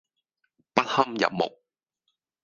[0.73, 1.59] 不堪入目